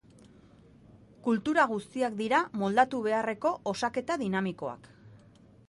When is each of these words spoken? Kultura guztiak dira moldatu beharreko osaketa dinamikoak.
Kultura 1.27 1.65
guztiak 1.73 2.17
dira 2.23 2.39
moldatu 2.63 3.03
beharreko 3.11 3.53
osaketa 3.75 4.21
dinamikoak. 4.25 4.93